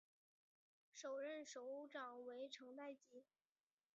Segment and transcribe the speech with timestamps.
[0.91, 3.23] 首任首长为成在基。